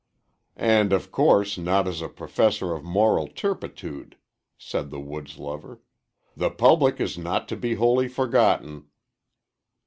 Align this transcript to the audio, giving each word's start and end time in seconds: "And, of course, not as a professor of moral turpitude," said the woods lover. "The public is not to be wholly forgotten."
"And, 0.55 0.93
of 0.93 1.11
course, 1.11 1.59
not 1.59 1.87
as 1.87 2.01
a 2.01 2.09
professor 2.09 2.73
of 2.73 2.83
moral 2.83 3.27
turpitude," 3.27 4.17
said 4.57 4.89
the 4.89 4.99
woods 4.99 5.37
lover. 5.37 5.79
"The 6.35 6.49
public 6.49 6.99
is 6.99 7.19
not 7.19 7.47
to 7.49 7.55
be 7.55 7.75
wholly 7.75 8.07
forgotten." 8.07 8.87